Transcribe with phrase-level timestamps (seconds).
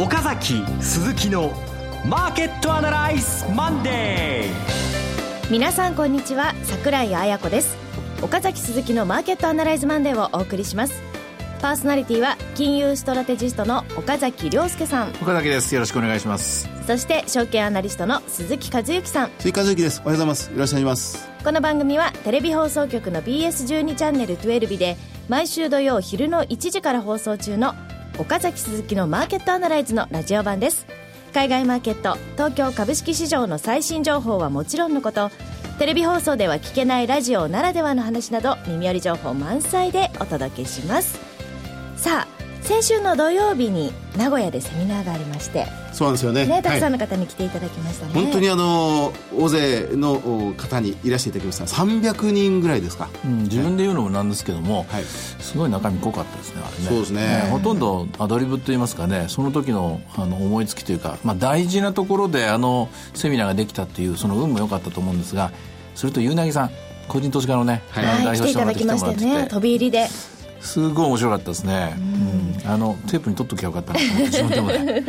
[0.00, 1.52] 岡崎鈴木の
[2.06, 7.76] マーケットアナライズマンデー皆さんこんにちは櫻井彩子です。
[8.22, 11.02] 岡崎鈴木のマーケットアナライズマンデーをお送りします。
[11.60, 15.08] パーソナリティは金融ストラテジストの岡崎良介さん。
[15.20, 15.74] 岡崎です。
[15.74, 16.68] よろしくお願いします。
[16.86, 19.30] そして証券アナリストの鈴木一之さん。
[19.40, 20.00] 鈴木一之です。
[20.04, 20.52] おはようございます。
[20.52, 21.28] よろしくお願いします。
[21.42, 24.96] この番組はテレビ放送局の BS12 チャンネル12日で
[25.28, 27.74] 毎週土曜昼の1時から放送中の
[28.18, 30.86] 岡崎鈴木のマーケットアナライズのラジオ版です。
[31.32, 35.30] 海外マーケット東京株式市場の最新情報はもちろんのこと。
[35.78, 41.20] テレビ放送では聞けないラジオならではの話など耳寄り情報満載でお届けします。
[41.96, 45.66] さあ先週の土曜日に名古屋でセミナーがありまして
[45.98, 46.46] そうなんですよね。
[46.46, 51.64] ねたくさんの方に来ていただきましたね、はい、本当にあの大勢の方にいらしていただきました。
[51.64, 56.88] 300人ぐらいですか、うん、自分で言うのもなんですけども、はい、すごい中身濃かったですねあれね。
[56.88, 65.50] そうですね、ね、ほとんどアドリブといいますかねその時のあの思いつきというか、まあ、大事なところであのセミナーができたっていうその運も良かったと思うんですが
[65.96, 66.70] それとゆうなぎさん
[67.08, 70.06] 個人投資家のね、はい、代表してもらって来てもらってね飛び入りで
[70.60, 71.94] すごい面白かったですね、
[72.64, 75.04] うん、あのテープに取っときゃよかったなと思って 自分でもね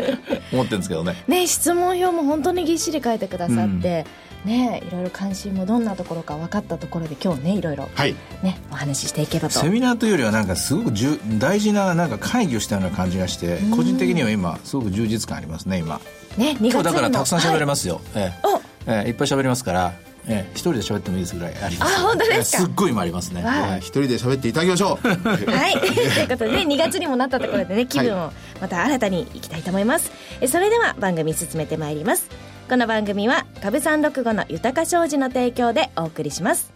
[0.51, 1.23] 思ってるんですけどね。
[1.27, 4.05] ね質問票も本当にぎっしり書いてくださって、
[4.45, 9.59] うん、ねいろいろ関心もどんなところか分かったところで今日ねいろいろ、はい、ねお話ししていけばと。
[9.59, 15.99] セミナーというよりはなんかすごくじゅ大事ななんか会議をしたような感じがして個人的には今すごく充実感ありますね今。
[16.37, 18.33] ね今日だからたくさん喋れますよ、はい、え。
[18.45, 19.93] えええいっぱい喋りますから
[20.27, 21.97] ええ、一人で喋ってもいいですぐらいあります。
[21.97, 22.63] あ、本当ですか？
[22.63, 23.41] すっごい今ありますね。
[23.43, 25.07] はい、一人で喋っていただきましょう。
[25.51, 28.31] はい、ということで、2月にもなったところでね、気分を
[28.61, 30.11] また新たにいきたいと思います。
[30.39, 32.27] はい、それでは番組進めてまいります。
[32.69, 36.71] この番組は株三六五の豊か商事の提供でお送りします。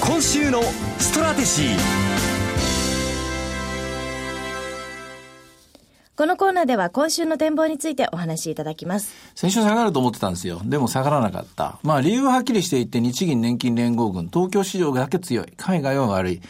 [0.00, 0.60] 今週の
[0.98, 2.07] ストラテジー。
[6.18, 9.14] このコーナーでは今週の展望についてお話しいただきます。
[9.36, 10.60] 先週下がると思ってたんですよ。
[10.64, 11.78] でも下がらなかった。
[11.84, 16.40] まあ理由ははっきりしていて日銀年金連合軍、東京市場だけ強い、海外は悪い。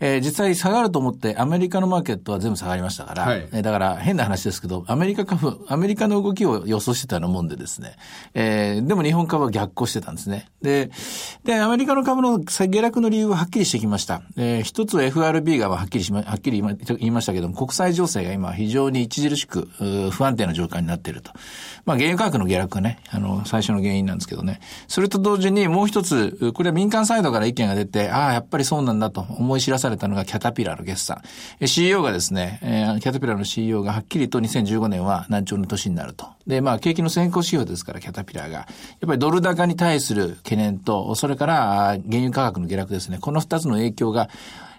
[0.00, 7.96] えー、実際下がると思ってアメリカのマーケットは全部下がりましたから、はい、えー、だから変な話ですけど、アメリカ株、アメリカの動きを予想してたようなもんでですね、
[8.34, 10.48] えー、でも日本株は逆行してたんですね。
[10.62, 10.90] で、
[11.44, 14.22] で、アメリカの株の下落の理由ははっきりしてきました。
[14.36, 19.68] えー、一つは FRB がはっきりしま、はっきり言いましたけども、国際情勢が今非常に著しく
[20.10, 21.32] 不安定な状況になっていると。
[21.84, 24.60] まあ原油価格の下落がね、あの、最初の原因なんですけどね。
[24.88, 31.22] それと同時にもう一つ、これは民間サイドから意見が出て、ああ、やっぱりそうなんだと思い知らされたのがキャタピラーの決算。
[31.64, 36.26] CEO がですね、えー、キャタピラーの CEO がはっきりと2015年は難聴の年になると。
[36.46, 38.58] で、まあ、景気の先行指標ですから、キャタピラーが。
[38.58, 38.66] やっ
[39.06, 41.56] ぱりドル高に対する懸念と、それから
[42.08, 43.18] 原油価格の下落ですね。
[43.20, 44.28] この二つの影響が、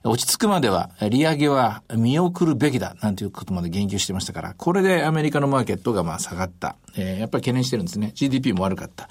[0.04, 6.76] 落ち着くまでは、利上げは見送るべきだ、なんていうことまで言及してましたから、これでアメリカのマーケットがまあ下がった。
[6.96, 8.12] えー、やっぱり懸念してるんですね。
[8.14, 9.10] GDP も悪かった。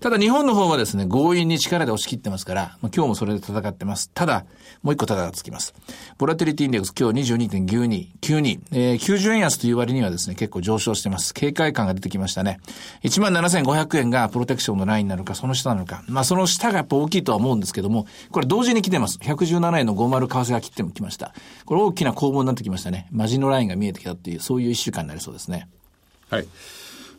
[0.00, 4.10] ただ日本の方はですね、強引に力で押し切ってますから、今日もそれで戦ってます。
[4.10, 4.44] ただ、
[4.82, 5.74] もう一個ただがつきます。
[6.18, 11.32] ボラテリティインデックス今日22.92、92、えー、90円安という割にはですね、結構上昇してます。
[11.34, 12.58] 警戒感が出てきましたね。
[13.04, 16.02] 17,500円がプロテクションのラインなのか、その下なのか。
[16.08, 19.18] まあその下がやっぱ大きいとは思うんですけども、これ同時に来てます。
[19.18, 21.32] 117円の50為替が切っても来ました。
[21.64, 23.08] これ大きな攻防になってきましたね。
[23.10, 25.68] マジのラインが見えてきたっていう、そういう一週間になりそうですね。
[26.28, 26.46] はい。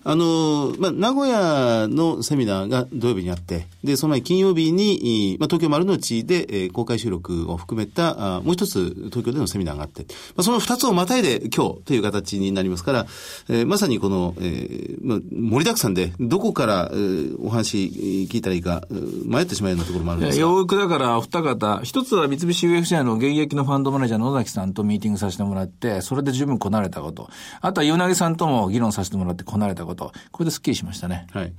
[0.09, 10.07] あの、まあ、名古屋のセミナーが土曜日にあって、で、その前金曜日に、まあ、東京丸の内で、えー、公開収録を含めた、あもう一つ東京でのセミナーがあって、ま
[10.37, 13.05] あ、その二つをまたいで今日という形になりますから、
[13.49, 18.87] えー、まさにこの、えー、まあ、盛りだくさんで、どこから、えー、お話聞いたらいいか、
[19.25, 20.41] 迷ってしまうようなところもあるんですが。
[20.41, 27.29] よくだからお二方、一つは三菱 UFJ の現役のファンドマネージャーの野崎さんとミーティングさせてもらって、それで十分こなれたこと。
[27.59, 29.96] あとは与那さんとも議論させてもらってこなれたこと。
[29.97, 30.19] こと。
[30.31, 31.27] これですっきりしましたね。
[31.31, 31.53] はい。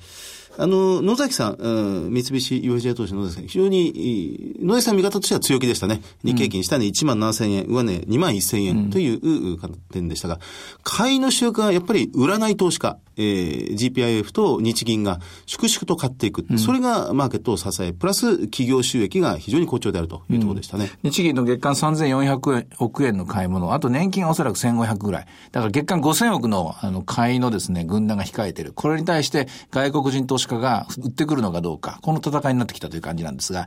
[0.58, 6.02] あの、野崎さん、うん、三菱 UFJ 投資の野崎さん、非常に、野崎さん見方としては強気でしたね。
[6.24, 9.58] 日経金下値1万7000円、上値2万1000円という
[9.92, 10.40] 点でしたが、
[10.82, 16.44] 買いの主役はやっぱり占い投資家、えー、GPIF と日銀が粛々と買っていく。
[16.50, 20.90] うん、それがマーケットを支え、プラス企業収益が非常に好調であるというところでしたね。
[21.04, 25.26] うん、日銀の月間3400億円の買い物、あと年金はおそらく1500ぐらい。
[25.52, 28.72] だから月間5000億のあの買いのですね、軍団が控えている。
[28.72, 33.66] これに対して外国人投資家が売ってくるのかどうか、この戦いになってきたという感じなんですが、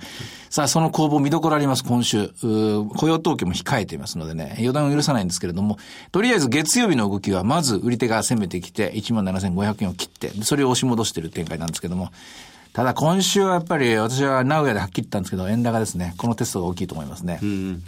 [0.50, 2.30] さあその攻防見どころあります、今週。
[2.42, 5.78] 雇用統計も控えていますのでね、予断を許さないんですけれども、
[6.12, 12.12] とりあえず月曜日の動きはまず売り手が攻めてきて、1万7500円を切って、それを押し戻している展開なんですけども、
[12.74, 16.14] ただ今週はやっぱり私は名古屋ではっきり言ったんですけど、円高ですね。
[16.18, 17.40] このテストが大きいと思いますね。
[17.42, 17.84] うん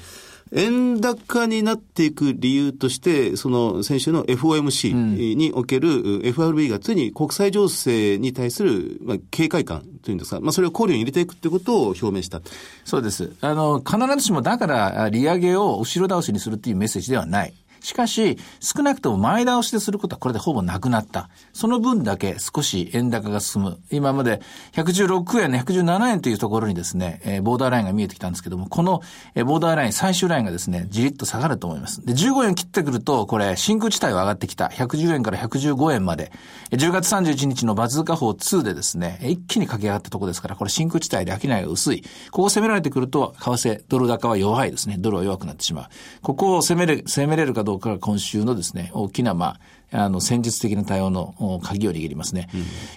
[0.56, 12.42] 円高になっていく理由として、その先週の FOMC における FRB がついに国際情勢に対する、まあ、警戒感というんですか、まあ、それを考慮に入れていくということを表明した。
[12.86, 13.34] そうです。
[13.42, 17.54] あの、必ずしもだから利上げを後ろ倒しにするっていうメッセージではない。
[17.84, 21.30] しかし、少なくとも前倒しですることはこれでほぼなくなった。
[21.52, 23.78] その分だけ少し円高が進む。
[23.92, 24.42] 今まで
[24.72, 29.02] 116円、117円というところにですね、えーボーダーラインが見えてきたんですけども、この
[29.36, 32.06] えーボーダーライン、最終ラインがですね、じりっと下がると思います。
[32.06, 34.68] で、15円切ってくると、これ、真空地帯は上がってきた。
[34.68, 36.32] 110円から115円まで。
[36.72, 42.02] 10月31日のバズーカ法2でですね、一気に駆け上がったところですから、これ真空地帯で商いが薄い。
[42.32, 44.96] ここを攻められてくると、為替、ドル高は弱いですね。
[44.98, 45.86] ドルは弱くなってしまう。
[46.22, 49.58] ここを攻めれ、攻めれるかどうか動から今週のですね、大きな、ま
[49.92, 52.50] あ、あの、戦術的な対応の鍵を握りますね。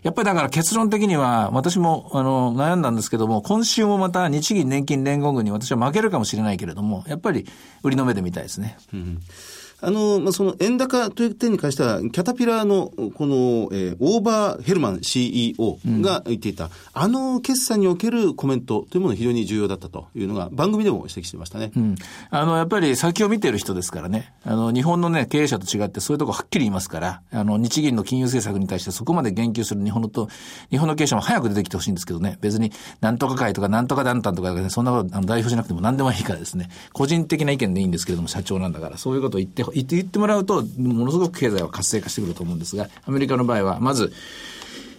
[0.03, 7.47] やっぱりだから結論的には、私も、あの、悩んだんですけども、今週もまた日銀年金連合軍に私は負けるかもしれないけれども、やっぱり
[7.83, 8.77] 売りの目で見たいですね。
[8.95, 9.21] うん
[9.81, 21.73] あの、まあ、その円高という点に関しては、キャタピラーの、この、えーオーバーヘルマン CEO が言っていた、あの決算におけるコメントというものが非常に重要だったというのが、番組でも指摘してましたね。
[21.77, 21.95] うん。
[22.31, 24.33] あの、やっぱり先を見てる人ですからね。
[24.45, 30.29] あの、日本のね、経営者と違ってそういうとこはっきり言いますから、あの、日銀の金融政策に対してそこまで言及する日本のと、
[30.71, 32.39] 日本の経営者も早く出てきてほしいんですけどね。
[32.41, 36.69] 別に、なんとか会とかなんとか団体とか、ね、そんなことあの代表じゃなくても何でもいいからですね。
[36.93, 44.13] 個人的な意見でいいんですけれども、社長なんだから、そういうことを言って、言って、言ってもらうと、ものすごく経済は活性化してくると思うんですが、アメリカの場合は、まず、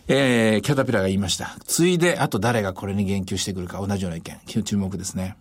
[0.10, 1.58] えー、キャタピラーが言いました。
[1.66, 4.64] ついで、あと誰がこれに言及してくるか、同じような意見。
[4.64, 5.36] 注目ですね。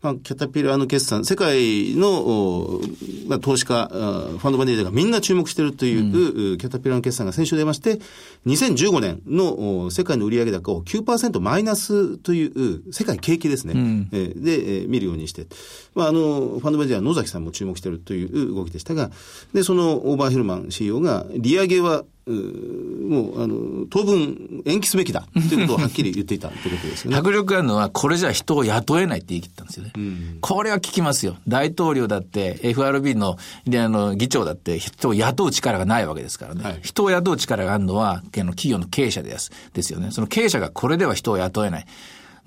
[0.00, 2.80] まあ、キャタピラーの決算、世界の、お
[3.26, 7.98] まあ、投資家、あファンドマネージャーがみんな注目しているという、キャタピラーの決算が先週出まして、
[8.46, 13.74] 2015年のお世界の売上高を9%マイナスという、世界景気ですね。
[14.12, 15.46] えーで、えー見るようにして、
[15.94, 19.10] まあ、あの、ファンドマネージャーの野崎さんも注目しているという動きでしたが、
[19.52, 27.16] で、そのオーバーヘルマン CEO が、利上げは、もう、あの、当分延期すべきだということをはっきり言っていたということですよね。
[27.16, 29.92] 迫力あるのは、これじゃ人を雇えないって言い切ったんですよね。
[30.40, 31.36] これは聞きますよ。
[31.48, 33.36] 大統領だって、FRB の
[33.66, 36.62] であの議長だって、人を雇う力がないわけですからね。
[36.62, 40.10] はい人を雇う力があるのは、あの企業の経営者ですですよね。
[40.10, 41.86] その経営者がこれでは人を雇えない。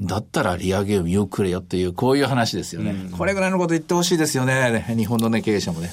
[0.01, 2.95] だったら利上げを見送れよっていう、こういう話ですよね。
[3.17, 4.93] これぐらいのこと言ってほしいですよね。
[4.97, 5.91] 日本のね、経営者もね。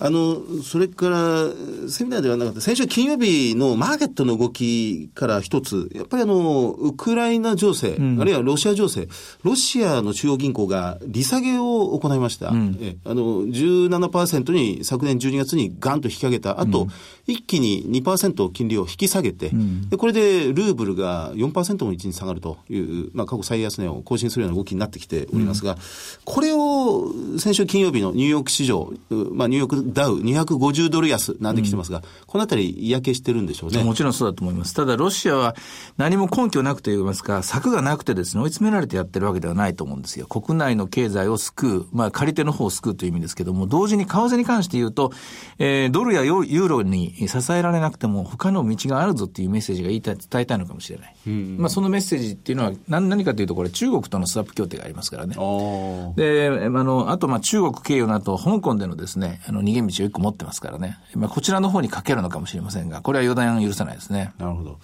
[0.00, 9.08] あの、それから、セミナーではなかった、先週金曜日のマーケットの動きから一つ、やっぱりあの、ウクライナ情勢、あるいはロシア情勢、
[9.42, 12.52] ロシアの中央銀行が利下げを行いました。
[12.80, 16.88] えあの、17%に昨年12月にガンと引き上げた後、
[17.26, 19.50] 一気に2%金利を引き下げて、
[19.90, 25.76] でこれでルーブルが4%も一日下がるという、まあ過去最安値を更新するような動きになってきておりますが、
[26.24, 33.82] これを先週金曜日のニューヨーク市場、うまあニューヨークダウ250ドル安なんできてますが、このあたり嫌気してるんでしょうね。
[33.82, 34.74] もちろんそうだと思います。
[34.74, 35.56] ただ、ロシアは
[35.96, 40.26] 何も根拠なくと言いますか、策がなくてですね、追い詰められてやってるわけではないと思うんですよ。
[40.26, 45.12] 国内の経済を救う、まあ、借り手の方を救うという意味ですけども、同時に為替に関して言うと、
[45.58, 51.14] えー、ドルやユーロに支えられなくても、他の道があるぞっていうメッセージが言いたい、伝えたいのかもしれない。
[51.58, 55.34] まあ、そのメッセージっていうのは何、何かというと、これ中国とのスワップ協定がありますからね。
[55.38, 60.98] あで、あの、あと、まあ、中国経由の後、香港でのですね、あの、逃げ道を一個持ってますからね。
[61.14, 64.32] まあ、こちらの方にかけるのかもしれませんが、これは予断許さないですね。
[64.38, 64.78] あ、なるほど。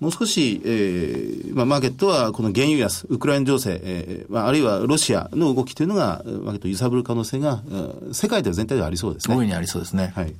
[0.00, 9.36] もう少し、えーまあ、マーケットはこの原油安、ウクライナ情勢、えーまあ、あるいはロシアの動きというのが、マーケットを揺さぶる可能性が、うん世界では全体ではありそうですね。
[9.36, 10.12] 大いにありそうですね。
[10.14, 10.34] はい。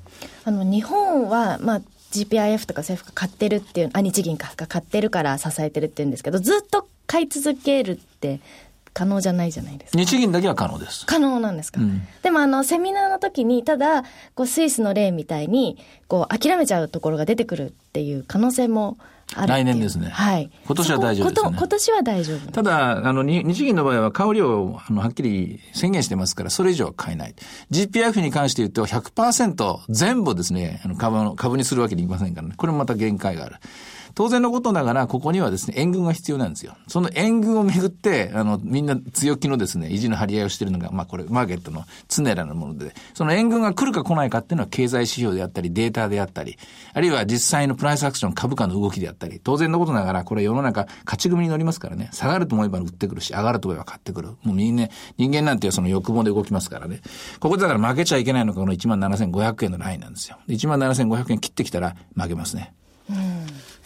[0.44, 1.80] あの日本は、まあ、
[2.14, 8.40] GPIF とか政府が買ってるっていうあ日銀かが買ってるから支えてるって言うんですけどずっと買い続けるって
[8.94, 9.98] 可能じゃないじゃないですか。
[9.98, 11.04] 日銀だけは可能です。
[11.04, 15.76] 可能なんですか、んでもあのセミナーの時にただこうスイスの例みたいに
[16.08, 18.96] こう諦めちゃうところが出てくるっていう可能性も
[19.34, 27.34] ある来年ですねはい今年は大丈夫ですよね今年は大丈夫ただ、あの、に日銀の場合は買う量をあのはっきり宣言してますから、それ以上は買えない。
[27.70, 32.54] GPF に関して言うと100%全部ですね、あの株の、株にするわけにいきませんからね。
[32.56, 33.56] これもまた限界がある。
[34.14, 36.76] 当然のことながら、ここにはですね、援軍が必要なんですよ。
[36.87, 46.56] その援軍をめぐって、あの、みんな強気のですね、意地の張り合いをしているのが、まあこれ、マーケットの常らのもので、その援軍が来るか来ないかっていうのは経済指標であったり、データであったり、
[46.92, 54.28] あるいは実際のプライスアクション株価の動きであったり、当然のことながら、これ世の中、勝ち組に乗りますからね、下がると思えば売ってくるし、上がると思えば買ってくる。
[54.42, 57.00] もうみんな、人間なんていうその欲望で動きますからね。
[57.40, 60.38] ここだから負けちゃいけないのがこの17,500円のラインなんですよ。
[60.49, 62.75] 17,500円切ってきたら負けますね。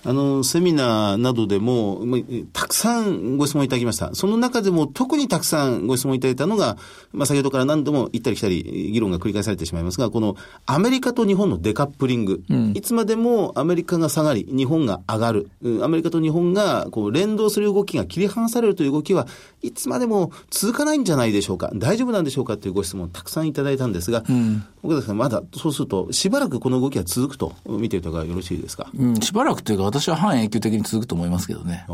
[0.04, 2.18] あの、セミナーなどでも、ま
[2.52, 4.14] たくさんご質問いただきました。
[4.14, 6.76] その中でも特にたくさんご質問いただいたのが、
[7.12, 10.36] まあ、先ほどから何度も行ったり来たり、議論が繰り返されてしまいますが、この
[10.66, 12.42] アメリカと日本のデカップリング。
[12.48, 15.50] うん、いつまでもアメリカが下がり、日本が上がる。
[15.82, 19.26] アメリカと日本がこう連動する動きが切り離されるという動きは
[19.62, 21.70] いつまでも続かないんじゃないでしょうか。
[21.74, 28.88] 大丈夫なんでしょうかというご質問たくさんいただいたんですが、うん、岡崎さん、まだそうすると、しばらくこの動きは続くと見ていた方がよろしいですか？
[28.96, 31.84] うん、しばらくというか、私は半永久的に続くと思いますけどね。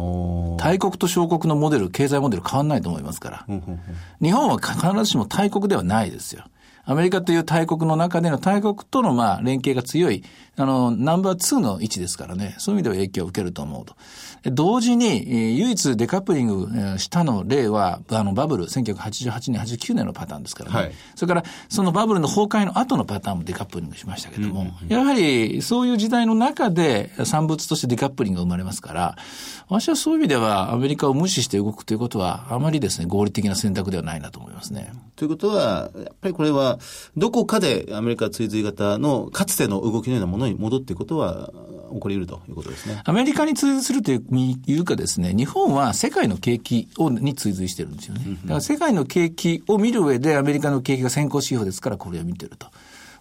[0.59, 3.47] 大国と小国のモデル、経済モデル変わんないと思いますから。
[4.21, 6.45] 日本は必ずしも大国ではないですよ。
[6.87, 10.23] アメリカという大国の中での大国とのまあ連携が強い、
[10.57, 13.97] あの、ナンバー2の位置ですからね、そういう意味では影響を受けると思うと。
[14.53, 20.77] 同時に、唯一デカップリングしたの例は、あの、バブル、1988年、89年のパターンですからね。
[20.77, 29.17] はい、それから、そのバブルの崩壊の後のパターンもデカップリングしましたけども、やはり、そういう時代の中で産物としてデカップリングが生まれますから、
[29.69, 34.93] 私はそういう意味では、アメリカを無視して動くということは、あまりですね、合理的な選択ではないなと思いますね。
[35.17, 36.79] ということは、やっぱりこれは、
[37.17, 41.51] どこかでアメリカ追随型のかつての動きのようなものに戻っていくことは、
[41.93, 43.01] 起こり得るということですね。
[43.05, 48.25] アメリカに追随するというかですね、日本は世界の景気をに追随してるんですよね。
[48.43, 52.67] だから世界の景気を見る上でアメリカの景気が先行指標ですからこれを見てると。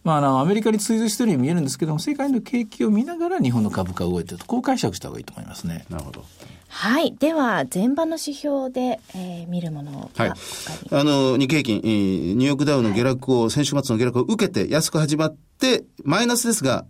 [0.03, 5.85] まあ、あの、アメリカに追随しているように見えるんですけども、世界の景気を見ながら日本の株価が動いてると、こう解釈した方がいいと思いますね。
[5.89, 6.25] なるほど。
[6.67, 7.15] はい。
[7.17, 10.29] では、前場の指標で、えー、見るものはい。
[10.29, 15.52] あの、日経平均、ニューヨークダウの下落を、はい、先週末の下落を受けて安く始まって、
[16.03, 16.85] マイナスですが、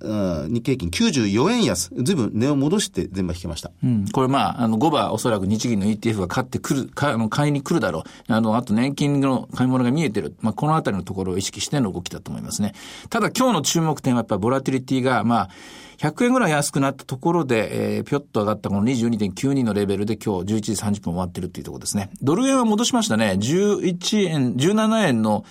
[0.49, 3.71] 日経平均94円安、ずいぶん値を戻して全場引けました。
[3.83, 4.05] うん。
[4.09, 8.33] これまあ、あの、5番おそらく日銀の ETF が買ってくる、かあの買いに来るだろう。
[8.33, 10.35] あの、あと年金の買い物が見えてる。
[10.41, 12.73] まあ、このあたりのところを意識しての動きだと思いますね。
[13.09, 15.49] ただ今日の注目点はやっぱりボラティリティが、まあ、
[15.97, 22.09] 100円ぐらい安くなったところで、えー、ぴょっと上がったこの22.92のレベルで今日11時30分終わってるっていうところですね。
[22.21, 23.37] ドル円は戻しましたね。
[23.39, 25.45] 11円、17円の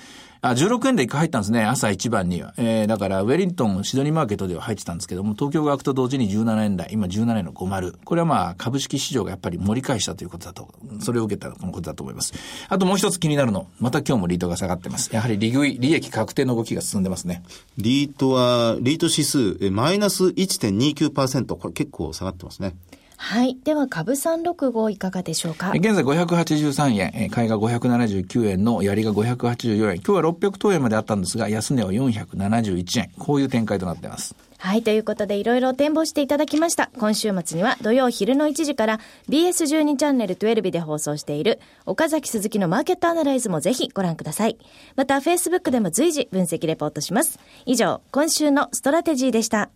[0.45, 2.53] あ、16円で一回入ったんですね、朝一番には。
[2.57, 7.99] えー、だから、ウェリントン、シドニーマーケットでは入ってたんですけども、東京が開くと同時に17円台、今17円の50。
[8.05, 10.69] これはまあ、株式市場がやっぱり盛り返したということだと、
[10.99, 12.35] それを受けたこのことだと思います。
[12.69, 15.15] あともう一つ気になるの、また今日もリートが下がってます。
[15.15, 17.45] やはり利食い、利益確定の動きが進んでますね。
[17.79, 22.75] リートは、リート指数、マイナス1.29%、これ結構下がってますね。
[23.25, 23.57] はい。
[23.63, 25.71] では、株365いかがでしょうか？
[25.77, 29.95] 現在583円、買いが579円のやりが584円。
[29.95, 33.11] 今日は600等円まであったんですが、安値は471円。
[33.19, 34.35] こういう展開となっています。
[34.59, 34.83] はい。
[34.83, 36.91] ということで、いろいろ展望していただきました。
[36.99, 44.59] 今週末には土曜昼の1時から BS12 チャンネル12で放送している岡崎鈴木のマーケットアナライズもぜひご覧ください。
[44.97, 47.39] また、Facebook でも随時分析レポートします。
[47.67, 49.71] 以上、今週のストラテジーでした。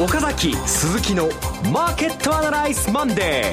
[0.00, 1.24] 岡崎鈴木の
[1.72, 3.52] マーケットアナライズマンデ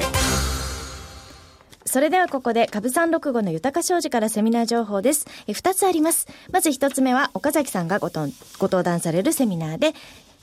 [1.84, 5.26] それではここで株三六五の豊商事からセミナー情報です。
[5.48, 6.28] え二つあります。
[6.52, 8.28] まず一つ目は岡崎さんがごと
[8.60, 9.92] ご登壇されるセミナーで、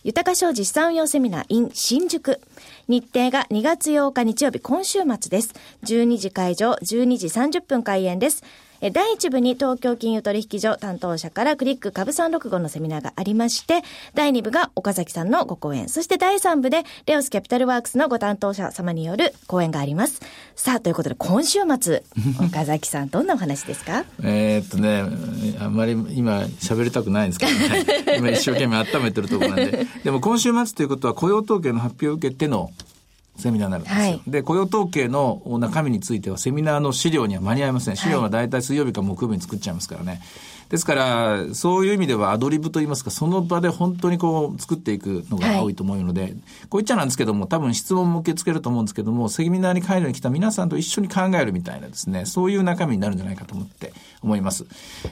[0.04, 2.42] 豊商事資産運用セミナー in 新宿。
[2.90, 5.54] 日程が2月8日日曜日今週末です。
[5.86, 8.44] 12時会場、12時30分開演です。
[8.92, 13.82] 第1部に東京金融取引所担当者からクリック株365のセミナーがありまして、
[14.14, 20.22] 第2部が岡崎さんのご講演、そして第3部でレオスキャピタルワークスのご担当者様による講演があります。
[20.56, 22.04] さあ、ということで今週末、
[22.46, 24.04] 岡崎さんどんなお話ですか？
[24.24, 25.04] えっとね、
[25.60, 27.86] あんまり今喋りたくないんですけどね。
[28.20, 29.88] 今一生懸命温めてるところなんで。
[30.04, 32.70] でも今週末ということは雇用統計の発表を受けての
[33.36, 34.02] セミナーになるんですよ。
[34.02, 37.98] はい、で、雇用統計の中身についてはセミナーの資料には間に合いません。
[37.98, 40.22] 資料は大体水曜日か木曜日に作っちゃいますからね。
[40.74, 54.66] ですから、そういう意味ではアドリブといいますか、その場で本当にこう作っていくのが多いと思うので、はい、こう言っちゃなんですけども、多分質問も受け付けると思うんですけども、セミナーに帰るに来た皆さんと一緒に考えるみたいなですね、そういう中身になるんじゃないかと思って思います。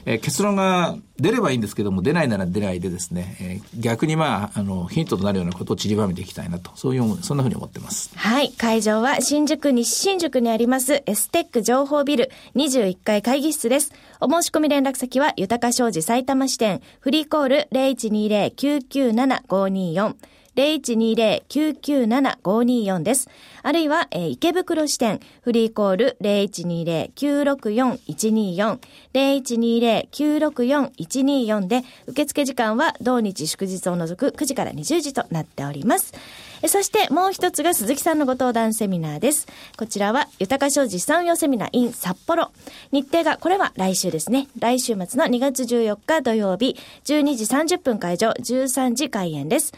[0.04, 8.10] えー、結論が出ればいいんですけども、出ないなら出ないでですね、えー、逆にまあ、あの、ヒントとなるようなことを散りばめていきたいなと、そういう、そんなふうに思ってます。
[8.16, 8.50] はい。
[8.50, 13.92] 会場は新宿西新宿にありますエステック情報ビル21階会議室です。
[14.20, 20.14] お申し込み連絡先は豊商事埼玉支店フリーコール0120-997-524
[20.56, 23.28] 0120-997-524です。
[23.62, 28.78] あるいは、えー、池袋支店、フリーコール0120-964-124、
[29.14, 36.12] 0120-964-124で、受付時間は同日祝日を除く9時から20時となっております。
[36.68, 39.48] そしてもう一つが鈴木さんのご登壇セミナーです。
[39.76, 42.50] こちらは、豊か商事産運用セミナー in 札幌。
[42.92, 44.48] 日程が、これは来週ですね。
[44.58, 47.44] 来週末の2月14日土曜日、12時
[47.76, 49.72] 30分会場、13時開演です。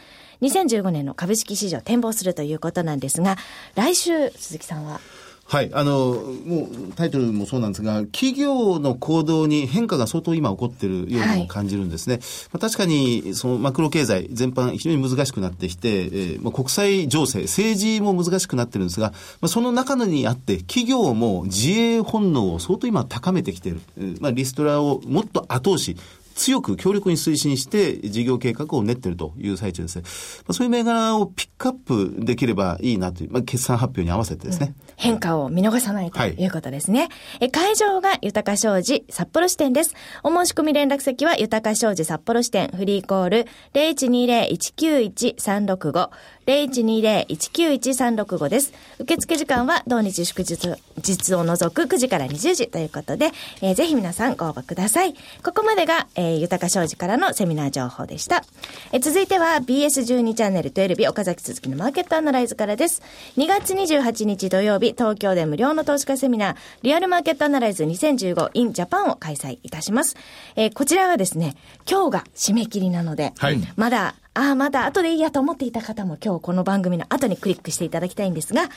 [0.44, 3.36] 2015年の株式市場展望するということなんですが、
[3.74, 5.00] 来週、鈴木さんは？
[5.46, 5.70] はい。
[5.74, 6.14] あの、
[6.46, 12.14] もうタイトルもそうなんですが、企業の行動に変化が相当今起こっているようにも感じるんですね。
[12.14, 12.22] はい、
[12.52, 19.10] まあ、確かに、そのマクロ経済全般非常に難しくなってきて、えー、まあ、国際情勢、政治も難しくなってるんですが、
[19.42, 23.80] まあ、その中にあって企業も自衛本能を相当今高めてきている。
[24.20, 25.94] まあ、リストラをもっと後押し、
[26.34, 30.02] 強く強力に推進して事業計画を練っているという最中ですね。
[30.46, 34.68] まあ、そういう銘柄をピックアップできればいいなという、まあ、決算発表に合わせてですね。
[34.68, 37.00] うん、変化を見逃さないということですね。
[37.00, 37.10] はい、
[37.40, 39.94] え会場が豊か商事札幌支店です。
[40.22, 46.10] お申し込み連絡先は豊か商事札幌支店フリーコール0120-191-365
[46.46, 48.72] 0120-191-365です。
[48.98, 50.74] 受付時間は同日祝日
[51.10, 53.30] 日を除く9時から20時ということで、
[53.62, 55.14] えー、ぜひ皆さんご応募ください。
[55.42, 58.44] ここまでが、えー、豊か商事からのセミナー情報でした。
[58.92, 63.02] えー、続いては BS12 チャンネル12日岡崎鈴木のマーケットアナライズからです。
[63.36, 70.16] 2月28日土曜日、東京で無料の投資家セミナー、リアルマーケットアナライズ 2015in Japan を開催いたします。
[70.56, 71.56] えー、こちらはですね、
[71.88, 78.68] 今日が締め切りなので、はい、まだああ、まだ後でいいやと思っていた方も今日この番組の後にクリックしていただきたいんですが、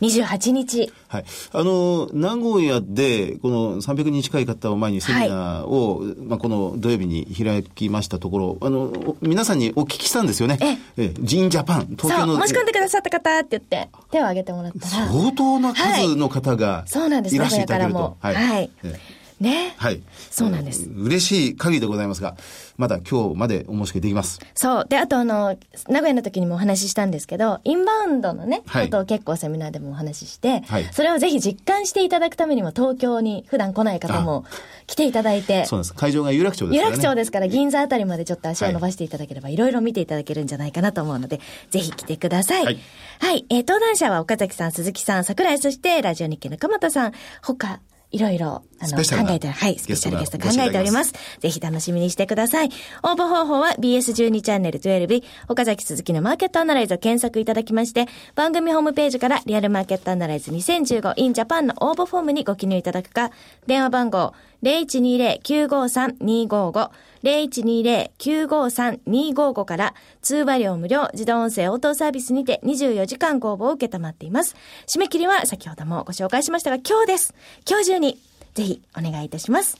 [0.00, 0.92] 28日。
[1.08, 1.24] はい。
[1.52, 10.58] あの、名古屋で、この300人近い方を前にセミナーを、はい、まあ、この土曜日に開きましたところ、あの、皆さんにお聞きしたんですよね。
[10.96, 12.40] ええ、ジンジャパン、東京の。
[12.40, 15.08] 申し込んでくださった方って言って、手を挙げてもらったら。
[15.08, 18.16] 相当な数の方が、はい、そうなんです、いらしていただけると。
[18.20, 18.34] はい。
[18.34, 18.98] はい、え
[19.40, 19.74] ね。
[19.78, 20.02] はい。
[20.30, 20.88] そうなんです。
[20.88, 22.36] 嬉しい限りでございますが、
[22.76, 24.38] まだ今日までお申し込みできます。
[24.54, 24.86] そう。
[24.88, 25.56] で、あとあの、
[25.88, 34.44] 名古屋の時にもお話ししたんですけど、インバウンドのね、はい、ことを結構セミナーでもお話しして、はい、それをぜひ実感していただくためにも東京に普段来ない方も
[34.86, 35.64] 来ていただいて。
[35.66, 35.94] そうなんです。
[35.94, 42.64] 会場が有楽町ですから、ね、有楽町ですから、銀座あたりまでちょっと足を伸ばしていただければ、はい、いろいろ見ていただけるんじゃないかなと思うので、ぜひ来てください。
[42.64, 42.78] はい。
[43.20, 47.80] はい、えー、登壇者は岡崎さん、鈴木さん、桜井、そしてラジオ日経の鎌田さん、他、
[48.12, 51.12] いろいろ、あの、考えて、はい、スペシャルゲスト考えております。
[51.38, 52.70] ぜひ楽しみにしてください。
[53.04, 63.30] 応募方法は BS12 チャンネル12岡崎鈴木のマーケットアナライズを検索いただきまして、番組ホームページからリアルマーケットアナライズ 2015in Japan の応募フォームにご記入いただくか、
[63.66, 66.90] 電話番号0120-953-255
[67.22, 74.54] 0120-953-255から通話料無料自動音声応答サービスにて24時間公募を受けたまっています。
[74.86, 77.34] 締め切りは先ほどもご紹介しましたが今日です。
[77.68, 78.18] 今日中に
[78.54, 79.76] ぜひお願いいたします。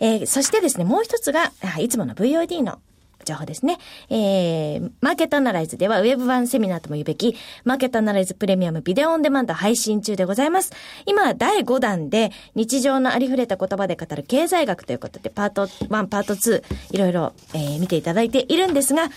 [0.00, 2.78] えー、そしてですね、もう一つが、いつもの VOD の
[3.24, 3.78] 情報ですね。
[4.10, 10.72] えー、マーケットアナライズではウェブ版セミナーとも言うべき、マーケットアナライズプレミアムビデオオンデマンド配信中でございます。
[11.06, 19.10] 今、第5弾で日常のありふれた言葉で語る経済学ということで、パート1、パート2、いろいろ、えー、見ていただいているんですが、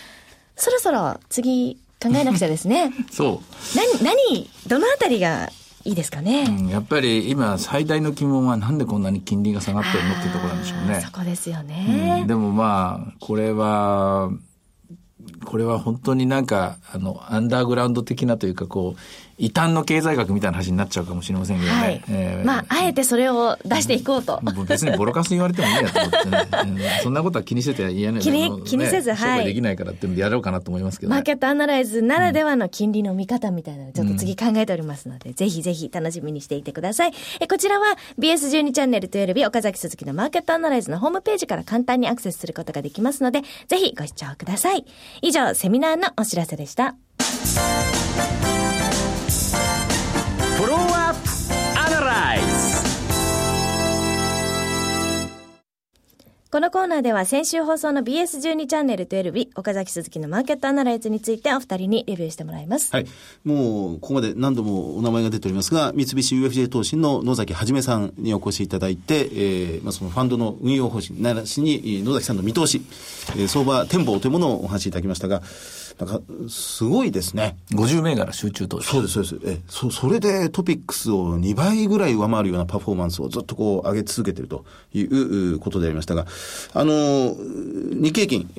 [0.56, 2.92] そろそろ次考えなくちゃですね。
[3.12, 3.78] そう。
[4.00, 5.50] 何、何、どのあたりが
[5.86, 11.02] いいですかね、うん、やっぱり今最大の疑問はなんでこんなに金利が下がってるのっていうところなんでしょうね。
[11.02, 14.32] そこですよね、うん、でもまあ、これは、
[15.46, 21.78] これは本当になんか、あの、アンダーグラウンド的なというか、こう、異端の経済学みたいな話になっちゃうかもしれませんけどね。
[21.78, 24.40] はい、えー、まあ、あえてそれを出していこうと。
[24.68, 26.48] 別にボロカス言われてもいいやと思ってね。
[26.52, 28.22] えー、そんなことは気にせて言えない。
[28.22, 29.46] 気に、気にせず、はい。
[29.46, 37.12] できないからってやろうかなと思いますけど、ね、マーケットアナライズならではの金利の見方みたいなのをちょっと次考えておりますので、うん、ぜひぜひ楽しみにしていてください。
[37.42, 44.86] え、こちらは BS12 チャンネル12岡崎鈴木のマーケットアナライズのホームページから簡単にアクセスすることができますので、ぜひご視聴ください。
[45.22, 46.96] 以上、セミナーのお知らせでした。
[56.56, 62.94] このコーナーでは先週放送の BS12 チャンネル12日、岡崎鈴木のマーケットアナライズについてお二人にレビューしてもらいます。
[62.94, 63.06] はい。
[63.44, 72.82] もう、ここまで何度もお名前が出ておりますが、三菱 UFJ 投資の野崎はじめさんにお越しいただいて、えー、まあ、そのファンドの運用方針、ならしに野崎さんの見通し、
[73.36, 75.42] えー、相場展望というものをお話しいただきましたが、
[76.00, 77.58] なんか、すごいですね。
[77.72, 78.88] 50銘柄集中投資。
[78.90, 79.60] そうです、そうです。
[79.60, 86.26] え、そ、それでトピックスを2倍ぐらい上回るようなパフォーマンスをずっとこう上げ続けているということでありましたが、
[86.74, 87.36] あの、
[87.94, 88.50] 日経金、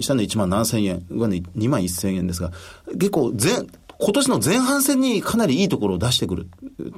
[0.00, 2.52] 下値1万7000円、上値2万1000円ですが、
[2.92, 3.66] 結構全、
[4.04, 6.48] 今年の前半戦にかなりいいところを出してくる、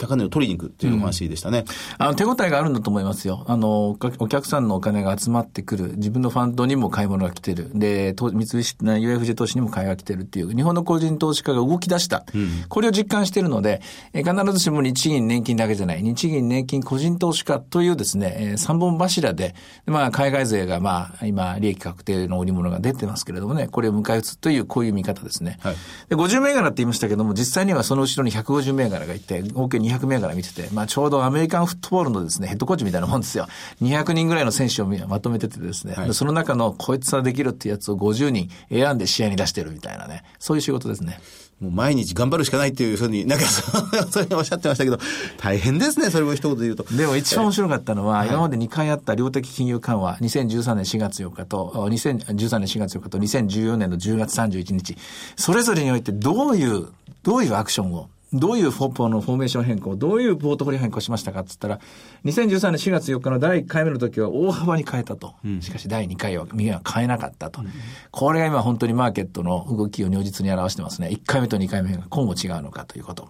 [0.00, 1.60] 高値を取りに行くっていうお話でしたね。
[2.00, 3.44] うん、あの、手応えがあるんだと思いますよ。
[3.46, 5.92] あの、お客さんのお金が集まってくる。
[5.98, 7.70] 自分のファンドにも買い物が来てる。
[7.74, 12.24] で、三菱、UFJ 投資にも買いが来てるっていう、日本の個人投資家が動き出した。
[12.34, 16.02] うん、これを実感しているので、え必ずしも日銀年金だけじゃない。
[16.02, 19.54] 日銀年金個人投資家というですね、え三本柱で、
[19.86, 25.58] まあ、海外勢がまあ、今、利益確定の売り物が出てますけれどもね、これを迎え撃つという、こういう見方ですね。
[25.60, 25.76] はい、
[26.08, 33.46] で50銘柄って言いましたけども、実際にはその後ろに150銘柄がいて、合計200銘柄見てて、まあ、ちょうどアメリカンフットボールのですね、ヘッドコーチみたいなもんですよ。
[33.82, 41.20] 200人ぐらいの選手をまとめててですね、はい、その中のこいつはできるってやつを50人選んで試合に出してるみたいなね、そういう仕事ですね。
[41.60, 44.98] もう毎日頑張るしかないっていうふうに、なんかそれおっしゃってましたけど、
[45.38, 46.84] 大変ですね、それも一言で言うと。
[46.94, 54.96] でも一番面白かったのは、今まで2回あった量的金融緩和、2013年4月4日と、2013年4月4日と2014年の10月31日、
[55.36, 56.88] それぞれにおいてどういう、
[57.22, 61.80] どういうアクションをどういうフォポのフォーメーション変更、どういうポートフォリオ変更しましたかって言ったら、
[62.24, 65.34] 2013年4月4日の第1回目の時は大幅に変えたと。
[65.44, 67.68] うん、しかし第2回は右は変えなかったと、うん、
[68.10, 71.08] これが今本当にマーケットの動きを如実に表してますね。
[71.08, 73.28] 1回目と2回目が今後違うのかということ。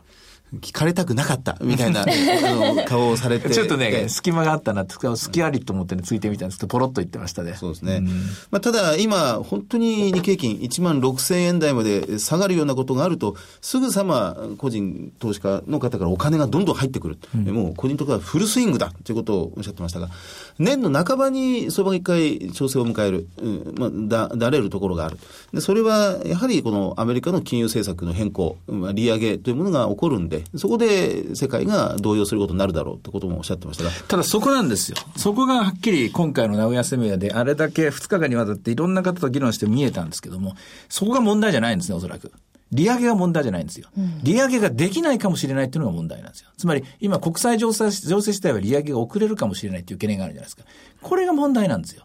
[0.55, 2.05] 聞かれたくなかった、みたいな
[2.87, 3.51] 顔をされて。
[3.51, 7.55] ちょっとね、隙間があったなって、隙ありと思ってね、ついてみたんですけど、ポロッと言ってましたね。
[7.59, 7.97] そうですね。
[7.97, 8.07] うん、
[8.51, 17.19] まあ、ただ、今、本当に日経金1万6千円台まで下がるようなことがあると、すぐさま個人投資家の方からお金がどんどん入ってくる。
[17.35, 20.11] うん、もう個人とかはフルスイングだということをおっしゃってましたが、
[20.59, 23.91] 年の半ばに相場が一回調整を迎える、うんまあ、
[24.29, 25.19] だ、だれるところがある。
[25.53, 33.91] で、それは、やはりこのアメリカの金融政策の変更、まあ、利上げというものが起こるんで、そこで世界が動揺することになるだろうってこともおっしゃってましたが。
[34.09, 34.97] ただそこなんですよ。
[35.17, 40.55] そこがはっきり今回の名古屋セミナーであれだけ2日間にわたっていろんな方と議論して見えたんですけども、
[40.89, 42.33] そこが問題じゃないんですね、おそらく。
[42.73, 43.89] 利上げが問題じゃないんですよ。
[44.25, 46.51] 利上げができないかもしれないっていうのが問題なんですよ。
[46.57, 50.65] つまり、今国際情勢、情勢自体は利上げが遅れるかもしれないっていう懸念があるじゃないですか。
[51.01, 52.05] これが問題なんですよ。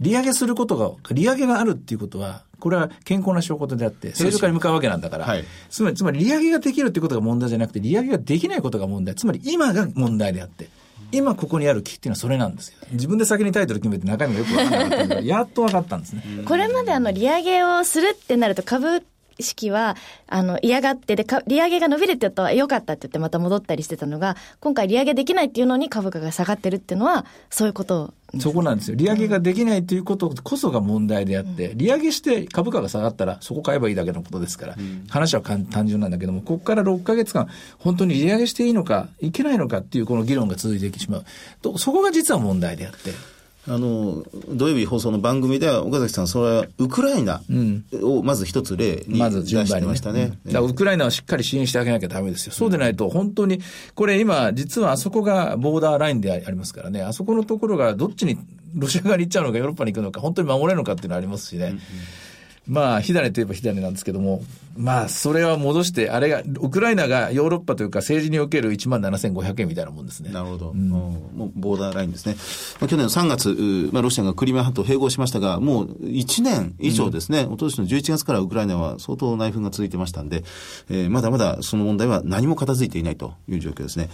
[0.00, 9.14] 利上げすることが、利上げがあるっていうことは、これは健康な証拠であって、正常化に向かうわけなんだから、はい、つまり、つまり利上げができるっていうことが問題じゃなくて、利上げができないことが問題。
[9.14, 10.68] つまり、今が問題であって。
[11.12, 12.78] 今ここにある木っていうのはそれなんですよ。
[12.90, 16.22] 自分で先にタイトル決めて中身がよく分からなかったんだやっと分かったんですね。
[16.44, 19.02] これまであの利上げをするってなると株
[19.40, 19.96] 式は、
[20.28, 28.96] あの、嫌がってで、利上げが伸びるって言ったら良かったって言ってまた戻ったりしてたのが、今回利上げできないっていうのに株価が下がってるっていうのは、そういうことそこなんですよ。
[28.96, 34.76] 利上げができないということこそが問題であって、利上げして株価が下がったらそこ買えばいいだけのことですから、
[35.08, 41.24] 話は単純なんだけども、ここから6ヶ月間、本当に利上げしていいのか、いけないのかっていうこの議論が続いてしまう。
[41.62, 43.35] とそこが実は問題であって。
[43.68, 47.42] あの、土曜日放送の番組では、岡崎さん、それはウクライナ
[48.02, 50.38] をまず一つ例に出してましたね。
[50.44, 52.52] ま、ウクライナをしっかり支援してあげなきゃダメですよ。
[52.52, 53.60] そうでないと、本当に、
[53.94, 58.38] これ今、実はあそこがボーダーラインでありますからね、あそこのところがどっちに、
[58.74, 61.66] ロシア側に行っちゃうのか、ヨーロッパに行くのか、本当に守れるのかっていうのはありますしね。
[61.66, 61.80] うんうん
[62.68, 64.42] まあ、火種といえば火種なんですけども、
[64.76, 70.30] まあ、それは戻して、あれが、ウクライナがヨーロッパというか政治における1万7500円みたいなもんですね。
[70.30, 70.70] なるほど。
[70.70, 72.36] うん、もうボーダーラインですね。
[72.80, 80.44] まあ、去年の3月、まあ、ロシアがクリミア半島を併合しましたが、もう1年以上ですね、うん、おととしの11月からウクライナは相当内紛が続いてましたんで、
[80.90, 84.10] えー、まだまだその問題は何も片付いていないという状況ですね。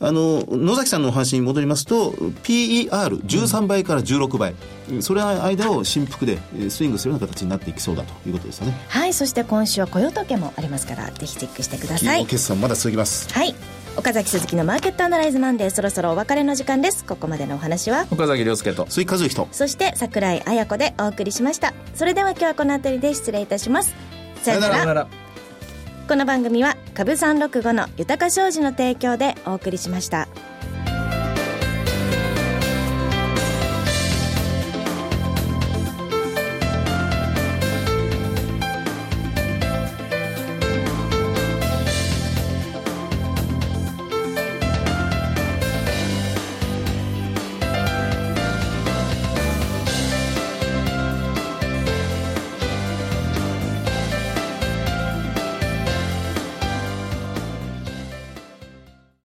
[0.00, 4.54] うん、あの、野崎さんのお話に戻りますと、PER13 倍から16倍。
[5.00, 6.38] それの間を振幅で
[6.68, 8.74] スイングするような形になっていきそうだということですよね。
[8.88, 12.26] はいそして今週は雇用統計もありますからぜひチェックしてください。
[12.26, 13.32] 決算まだ続きます。
[13.32, 13.54] はい。
[13.94, 17.04] 岡崎鈴木のマーケットアナライズマンデーそろそろお別れの時間です。
[17.04, 18.06] ここまでのお話は？
[18.10, 18.86] 岡崎亮介と。
[18.88, 19.48] 鈴木和之と。
[19.52, 21.74] そして櫻井彩子でお送りしました。
[21.94, 23.94] それでは今日はこの辺りで失礼いたします。
[24.42, 25.06] さよなら。
[26.08, 30.28] この番組は株三六五の豊か商事の提供でお送りしました。